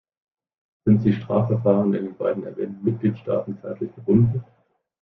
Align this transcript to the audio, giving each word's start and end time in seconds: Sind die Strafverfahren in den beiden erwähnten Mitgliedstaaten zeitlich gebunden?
Sind 0.83 1.03
die 1.05 1.13
Strafverfahren 1.13 1.93
in 1.93 2.05
den 2.05 2.17
beiden 2.17 2.43
erwähnten 2.43 2.83
Mitgliedstaaten 2.83 3.59
zeitlich 3.61 3.93
gebunden? 3.93 4.43